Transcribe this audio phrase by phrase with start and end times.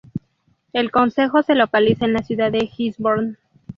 [0.73, 3.37] El concejo se localiza en la ciudad de Gisborne.